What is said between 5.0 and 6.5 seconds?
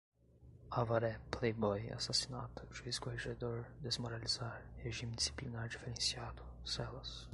disciplinar diferenciado,